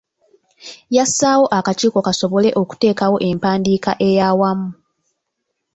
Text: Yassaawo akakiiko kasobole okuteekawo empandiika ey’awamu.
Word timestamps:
Yassaawo 0.97 1.45
akakiiko 1.57 1.99
kasobole 2.07 2.49
okuteekawo 2.61 3.17
empandiika 3.29 3.91
ey’awamu. 4.07 4.69